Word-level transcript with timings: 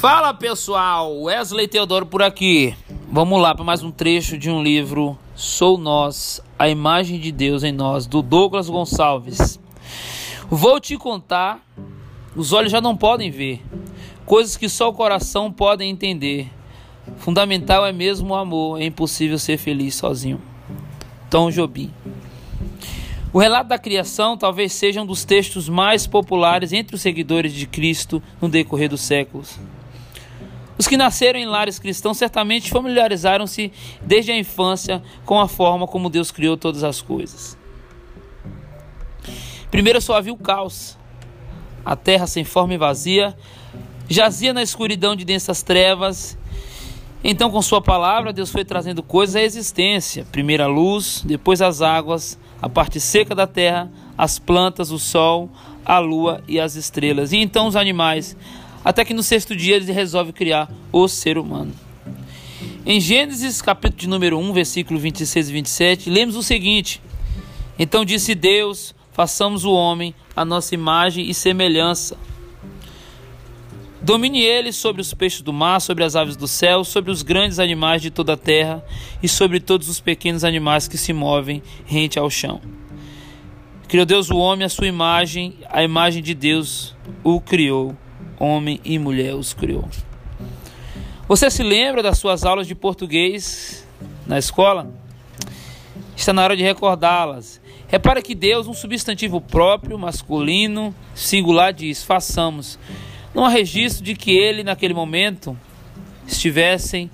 Fala 0.00 0.34
pessoal, 0.34 1.22
Wesley 1.22 1.68
Teodoro 1.68 2.06
por 2.06 2.22
aqui. 2.22 2.74
Vamos 3.10 3.40
lá 3.40 3.54
para 3.54 3.64
mais 3.64 3.82
um 3.82 3.90
trecho 3.90 4.36
de 4.36 4.50
um 4.50 4.62
livro 4.62 5.16
Sou 5.34 5.78
Nós, 5.78 6.40
a 6.58 6.68
imagem 6.68 7.20
de 7.20 7.30
Deus 7.30 7.62
em 7.62 7.70
nós, 7.70 8.06
do 8.06 8.20
Douglas 8.20 8.68
Gonçalves. 8.68 9.60
Vou 10.50 10.80
te 10.80 10.96
contar, 10.96 11.64
os 12.34 12.52
olhos 12.52 12.72
já 12.72 12.80
não 12.80 12.96
podem 12.96 13.30
ver, 13.30 13.62
coisas 14.26 14.56
que 14.56 14.68
só 14.68 14.88
o 14.88 14.94
coração 14.94 15.52
pode 15.52 15.84
entender. 15.84 16.50
Fundamental 17.18 17.86
é 17.86 17.92
mesmo 17.92 18.34
o 18.34 18.36
amor, 18.36 18.80
é 18.80 18.86
impossível 18.86 19.38
ser 19.38 19.56
feliz 19.56 19.94
sozinho. 19.94 20.40
Tom 21.30 21.50
Jobim. 21.50 21.92
O 23.32 23.38
relato 23.38 23.68
da 23.68 23.78
criação 23.78 24.36
talvez 24.36 24.72
seja 24.72 25.00
um 25.00 25.06
dos 25.06 25.24
textos 25.24 25.68
mais 25.68 26.06
populares 26.06 26.72
entre 26.72 26.96
os 26.96 27.00
seguidores 27.00 27.52
de 27.52 27.66
Cristo 27.66 28.22
no 28.40 28.48
decorrer 28.48 28.90
dos 28.90 29.00
séculos. 29.00 29.58
Os 30.82 30.88
que 30.88 30.96
nasceram 30.96 31.38
em 31.38 31.46
lares 31.46 31.78
cristãos 31.78 32.18
certamente 32.18 32.68
familiarizaram-se 32.68 33.72
desde 34.02 34.32
a 34.32 34.36
infância 34.36 35.00
com 35.24 35.38
a 35.38 35.46
forma 35.46 35.86
como 35.86 36.10
Deus 36.10 36.32
criou 36.32 36.56
todas 36.56 36.82
as 36.82 37.00
coisas. 37.00 37.56
Primeiro 39.70 40.00
só 40.00 40.16
havia 40.16 40.32
o 40.32 40.36
caos. 40.36 40.98
A 41.84 41.94
terra 41.94 42.26
sem 42.26 42.42
forma 42.42 42.74
e 42.74 42.78
vazia 42.78 43.32
jazia 44.08 44.52
na 44.52 44.60
escuridão 44.60 45.14
de 45.14 45.24
densas 45.24 45.62
trevas. 45.62 46.36
Então, 47.22 47.48
com 47.48 47.62
Sua 47.62 47.80
palavra, 47.80 48.32
Deus 48.32 48.50
foi 48.50 48.64
trazendo 48.64 49.04
coisas 49.04 49.36
à 49.36 49.42
existência: 49.42 50.26
primeiro 50.32 50.64
a 50.64 50.66
luz, 50.66 51.22
depois 51.24 51.62
as 51.62 51.80
águas, 51.80 52.36
a 52.60 52.68
parte 52.68 52.98
seca 52.98 53.36
da 53.36 53.46
terra, 53.46 53.88
as 54.18 54.36
plantas, 54.36 54.90
o 54.90 54.98
sol, 54.98 55.48
a 55.84 56.00
lua 56.00 56.42
e 56.48 56.58
as 56.58 56.74
estrelas, 56.74 57.30
e 57.32 57.36
então 57.36 57.68
os 57.68 57.76
animais, 57.76 58.36
até 58.84 59.04
que 59.04 59.14
no 59.14 59.22
sexto 59.22 59.54
dia 59.54 59.76
ele 59.76 59.90
resolve 59.92 60.32
criar 60.32 60.70
o 60.90 61.06
ser 61.08 61.38
humano. 61.38 61.72
Em 62.84 63.00
Gênesis, 63.00 63.62
capítulo 63.62 64.00
de 64.00 64.08
número 64.08 64.38
1, 64.38 64.52
versículo 64.52 64.98
26 64.98 65.48
e 65.48 65.52
27, 65.52 66.10
lemos 66.10 66.34
o 66.34 66.42
seguinte: 66.42 67.00
Então 67.78 68.04
disse 68.04 68.34
Deus: 68.34 68.94
Façamos 69.12 69.64
o 69.64 69.72
homem 69.72 70.14
a 70.34 70.44
nossa 70.44 70.74
imagem 70.74 71.28
e 71.28 71.34
semelhança. 71.34 72.16
Domine 74.02 74.40
ele 74.40 74.72
sobre 74.72 75.00
os 75.00 75.14
peixes 75.14 75.42
do 75.42 75.52
mar, 75.52 75.80
sobre 75.80 76.02
as 76.02 76.16
aves 76.16 76.34
do 76.34 76.48
céu, 76.48 76.82
sobre 76.82 77.12
os 77.12 77.22
grandes 77.22 77.60
animais 77.60 78.02
de 78.02 78.10
toda 78.10 78.32
a 78.32 78.36
terra 78.36 78.84
e 79.22 79.28
sobre 79.28 79.60
todos 79.60 79.88
os 79.88 80.00
pequenos 80.00 80.42
animais 80.42 80.88
que 80.88 80.98
se 80.98 81.12
movem 81.12 81.62
rente 81.86 82.18
ao 82.18 82.28
chão. 82.28 82.60
Criou 83.86 84.04
Deus 84.04 84.28
o 84.28 84.38
homem 84.38 84.64
à 84.64 84.68
sua 84.68 84.88
imagem, 84.88 85.54
a 85.70 85.84
imagem 85.84 86.20
de 86.20 86.34
Deus 86.34 86.96
o 87.22 87.40
criou, 87.40 87.96
homem 88.42 88.80
e 88.84 88.98
mulher 88.98 89.34
os 89.34 89.54
criou. 89.54 89.88
Você 91.28 91.50
se 91.50 91.62
lembra 91.62 92.02
das 92.02 92.18
suas 92.18 92.44
aulas 92.44 92.66
de 92.66 92.74
português 92.74 93.86
na 94.26 94.38
escola? 94.38 94.92
Está 96.16 96.32
na 96.32 96.42
hora 96.42 96.56
de 96.56 96.62
recordá-las. 96.62 97.60
Repara 97.86 98.20
que 98.20 98.34
Deus, 98.34 98.66
um 98.66 98.74
substantivo 98.74 99.40
próprio, 99.40 99.98
masculino, 99.98 100.94
singular, 101.14 101.72
diz: 101.72 102.02
façamos. 102.02 102.78
Não 103.34 103.44
há 103.44 103.48
registro 103.48 104.04
de 104.04 104.14
que 104.14 104.32
ele, 104.32 104.64
naquele 104.64 104.92
momento, 104.92 105.56
estivessem 106.26 107.10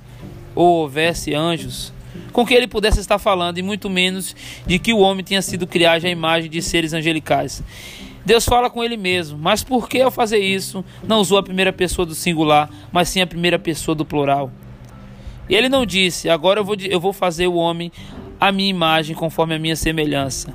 ou 0.54 0.82
houvesse 0.82 1.34
anjos 1.34 1.92
com 2.32 2.46
que 2.46 2.54
ele 2.54 2.66
pudesse 2.66 3.00
estar 3.00 3.18
falando, 3.18 3.58
e 3.58 3.62
muito 3.62 3.88
menos 3.90 4.34
de 4.66 4.78
que 4.78 4.92
o 4.92 4.98
homem 4.98 5.24
tenha 5.24 5.42
sido 5.42 5.66
criado 5.66 6.04
à 6.04 6.08
imagem 6.08 6.48
de 6.48 6.62
seres 6.62 6.92
angelicais. 6.92 7.62
Deus 8.24 8.44
fala 8.44 8.68
com 8.68 8.84
ele 8.84 8.96
mesmo, 8.96 9.38
mas 9.38 9.62
por 9.62 9.88
que 9.88 10.00
ao 10.00 10.10
fazer 10.10 10.38
isso 10.38 10.84
não 11.02 11.20
usou 11.20 11.38
a 11.38 11.42
primeira 11.42 11.72
pessoa 11.72 12.04
do 12.04 12.14
singular, 12.14 12.68
mas 12.92 13.08
sim 13.08 13.20
a 13.20 13.26
primeira 13.26 13.58
pessoa 13.58 13.94
do 13.94 14.04
plural? 14.04 14.50
E 15.48 15.54
ele 15.54 15.68
não 15.68 15.86
disse: 15.86 16.28
Agora 16.28 16.60
eu 16.60 16.64
vou, 16.64 16.76
eu 16.78 17.00
vou 17.00 17.12
fazer 17.12 17.46
o 17.46 17.54
homem 17.54 17.90
a 18.40 18.52
minha 18.52 18.68
imagem, 18.68 19.16
conforme 19.16 19.54
a 19.54 19.58
minha 19.58 19.76
semelhança. 19.76 20.54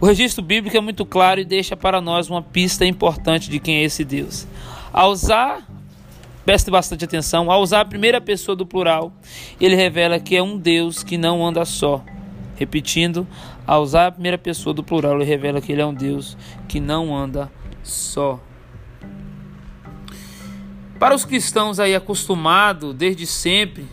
O 0.00 0.06
registro 0.06 0.42
bíblico 0.42 0.76
é 0.76 0.80
muito 0.80 1.04
claro 1.04 1.40
e 1.40 1.44
deixa 1.44 1.76
para 1.76 2.00
nós 2.00 2.30
uma 2.30 2.40
pista 2.40 2.86
importante 2.86 3.50
de 3.50 3.58
quem 3.58 3.76
é 3.76 3.82
esse 3.82 4.02
Deus. 4.02 4.46
Ao 4.92 5.10
usar, 5.10 5.68
preste 6.44 6.70
bastante 6.70 7.04
atenção, 7.04 7.50
ao 7.50 7.60
usar 7.60 7.80
a 7.80 7.84
primeira 7.84 8.20
pessoa 8.20 8.56
do 8.56 8.64
plural, 8.64 9.12
ele 9.60 9.74
revela 9.74 10.18
que 10.18 10.34
é 10.34 10.42
um 10.42 10.56
Deus 10.56 11.02
que 11.02 11.18
não 11.18 11.46
anda 11.46 11.64
só. 11.66 12.02
Repetindo, 12.60 13.26
ao 13.66 13.82
usar 13.82 14.08
a 14.08 14.12
primeira 14.12 14.36
pessoa 14.36 14.74
do 14.74 14.84
plural, 14.84 15.14
ele 15.14 15.24
revela 15.24 15.62
que 15.62 15.72
ele 15.72 15.80
é 15.80 15.86
um 15.86 15.94
Deus 15.94 16.36
que 16.68 16.78
não 16.78 17.16
anda 17.16 17.50
só. 17.82 18.38
Para 20.98 21.14
os 21.14 21.24
cristãos 21.24 21.80
aí 21.80 21.94
acostumados 21.94 22.94
desde 22.94 23.26
sempre 23.26 23.88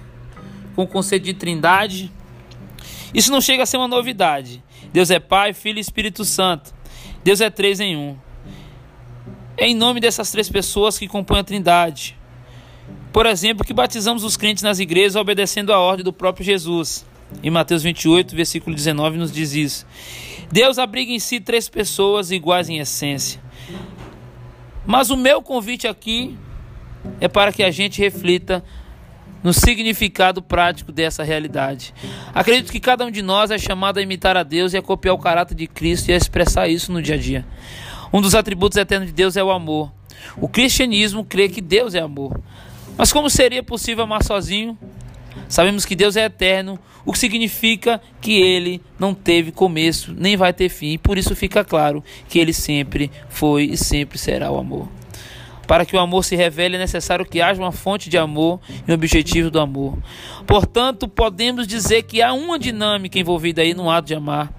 com 0.76 0.84
o 0.84 0.88
conceito 0.88 1.24
de 1.24 1.34
trindade, 1.34 2.12
isso 3.14 3.32
não 3.32 3.40
chega 3.40 3.64
a 3.64 3.66
ser 3.66 3.78
uma 3.78 3.88
novidade. 3.88 4.62
Deus 4.92 5.10
é 5.10 5.18
Pai, 5.18 5.54
Filho 5.54 5.78
e 5.78 5.82
Espírito 5.82 6.26
Santo. 6.26 6.76
Deus 7.24 7.40
é 7.40 7.50
três 7.50 7.80
em 7.80 7.96
um. 7.96 8.18
É 9.56 9.66
em 9.66 9.76
nome 9.76 10.02
dessas 10.02 10.30
três 10.30 10.50
pessoas 10.50 11.00
que 11.00 11.08
compõem 11.08 11.40
a 11.40 11.44
Trindade. 11.46 12.18
Por 13.14 13.26
exemplo, 13.26 13.66
que 13.66 13.74
batizamos 13.74 14.26
os 14.26 14.36
crentes 14.36 14.62
nas 14.62 14.80
igrejas 14.80 15.16
obedecendo 15.16 15.72
a 15.72 15.80
ordem 15.80 16.04
do 16.04 16.12
próprio 16.12 16.46
Jesus. 16.46 17.06
Em 17.44 17.50
Mateus 17.50 17.84
28, 17.84 18.36
versículo 18.36 18.76
19, 18.76 19.18
nos 19.18 19.32
diz 19.32 19.54
isso. 19.54 19.86
Deus 20.52 20.78
abriga 20.78 21.12
em 21.12 21.20
si 21.20 21.40
três 21.40 21.68
pessoas 21.68 22.32
iguais 22.32 22.70
em 22.70 22.80
essência. 22.80 23.42
Mas 24.86 25.10
o 25.10 25.18
meu 25.18 25.42
convite 25.42 25.88
aqui 25.88 26.38
é 27.20 27.28
para 27.28 27.52
que 27.52 27.64
a 27.64 27.72
gente 27.72 28.00
reflita 28.00 28.64
no 29.44 29.54
significado 29.54 30.42
prático 30.42 30.92
dessa 30.92 31.24
realidade. 31.24 31.94
Acredito 32.34 32.72
que 32.72 32.80
cada 32.80 33.06
um 33.06 33.12
de 33.12 33.22
nós 33.22 33.52
é 33.52 33.58
chamado 33.58 33.98
a 33.98 34.02
imitar 34.02 34.36
a 34.36 34.44
Deus 34.44 34.74
e 34.74 34.78
a 34.78 34.82
copiar 34.82 35.14
o 35.14 35.20
caráter 35.20 35.56
de 35.56 35.68
Cristo 35.68 36.10
e 36.10 36.14
a 36.14 36.18
expressar 36.18 36.68
isso 36.68 36.92
no 36.92 37.02
dia 37.02 37.16
a 37.16 37.18
dia. 37.18 37.46
Um 38.12 38.22
dos 38.22 38.36
atributos 38.36 38.78
eternos 38.78 39.08
de 39.08 39.14
Deus 39.14 39.36
é 39.36 39.44
o 39.44 39.52
amor. 39.52 39.92
O 40.38 40.48
cristianismo 40.48 41.24
crê 41.24 41.50
que 41.50 41.62
Deus 41.62 41.94
é 41.94 42.00
amor. 42.00 42.40
Mas 42.98 43.12
como 43.12 43.30
seria 43.30 43.62
possível 43.62 44.06
amar 44.06 44.24
sozinho? 44.24 44.78
Sabemos 45.48 45.86
que 45.86 45.96
Deus 45.96 46.16
é 46.16 46.26
eterno, 46.26 46.80
o 47.06 47.14
que 47.14 47.20
significa 47.20 48.02
que 48.20 48.34
ele 48.34 48.82
não 49.00 49.14
teve 49.14 49.52
começo, 49.52 50.14
nem 50.18 50.36
vai 50.36 50.52
ter 50.52 50.70
fim, 50.70 50.94
e 50.94 50.98
por 50.98 51.18
isso 51.18 51.36
fica 51.36 51.64
claro 51.64 52.04
que 52.28 52.38
ele 52.38 52.52
sempre 52.52 53.10
foi 53.30 53.66
e 53.66 53.78
sempre 53.78 54.18
será 54.18 54.52
o 54.52 54.58
amor. 54.58 54.90
Para 55.66 55.86
que 55.86 55.96
o 55.96 56.00
amor 56.00 56.24
se 56.24 56.36
revele, 56.36 56.78
é 56.78 56.80
necessário 56.80 57.26
que 57.26 57.42
haja 57.42 57.62
uma 57.62 57.74
fonte 57.74 58.10
de 58.10 58.18
amor 58.18 58.60
e 58.88 58.92
um 58.92 58.94
objetivo 58.94 59.52
do 59.52 59.60
amor. 59.60 59.98
Portanto, 60.46 61.10
podemos 61.10 61.68
dizer 61.68 62.04
que 62.04 62.22
há 62.22 62.32
uma 62.32 62.58
dinâmica 62.58 63.20
envolvida 63.20 63.62
aí 63.62 63.74
no 63.74 63.90
ato 63.90 64.08
de 64.08 64.16
amar. 64.16 64.52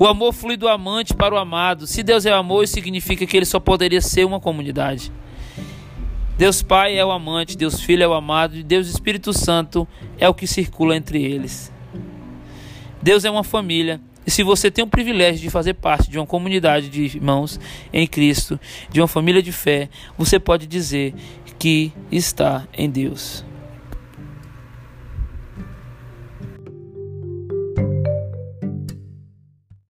O 0.00 0.06
amor 0.06 0.32
flui 0.32 0.56
do 0.56 0.68
amante 0.68 1.14
para 1.14 1.34
o 1.34 1.38
amado. 1.38 1.86
Se 1.86 2.02
Deus 2.02 2.26
é 2.26 2.32
amor, 2.32 2.64
isso 2.64 2.74
significa 2.74 3.24
que 3.24 3.36
ele 3.36 3.46
só 3.46 3.60
poderia 3.60 4.00
ser 4.00 4.24
uma 4.24 4.40
comunidade. 4.40 5.12
Deus 6.38 6.62
Pai 6.62 6.96
é 6.96 7.04
o 7.04 7.10
amante, 7.10 7.56
Deus 7.56 7.80
Filho 7.80 8.04
é 8.04 8.06
o 8.06 8.14
amado 8.14 8.56
e 8.56 8.62
Deus 8.62 8.86
Espírito 8.86 9.32
Santo 9.32 9.88
é 10.18 10.28
o 10.28 10.32
que 10.32 10.46
circula 10.46 10.94
entre 10.94 11.20
eles. 11.20 11.72
Deus 13.02 13.24
é 13.24 13.30
uma 13.30 13.42
família. 13.42 14.00
E 14.24 14.30
se 14.30 14.44
você 14.44 14.70
tem 14.70 14.84
o 14.84 14.88
privilégio 14.88 15.40
de 15.40 15.50
fazer 15.50 15.74
parte 15.74 16.08
de 16.08 16.16
uma 16.16 16.26
comunidade 16.26 16.88
de 16.88 17.02
irmãos 17.02 17.58
em 17.92 18.06
Cristo, 18.06 18.60
de 18.88 19.00
uma 19.00 19.08
família 19.08 19.42
de 19.42 19.50
fé, 19.50 19.88
você 20.16 20.38
pode 20.38 20.68
dizer 20.68 21.12
que 21.58 21.92
está 22.12 22.68
em 22.72 22.88
Deus. 22.88 23.44